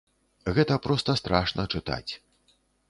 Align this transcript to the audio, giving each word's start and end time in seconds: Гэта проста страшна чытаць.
Гэта 0.55 0.79
проста 0.87 1.17
страшна 1.21 1.69
чытаць. 1.77 2.11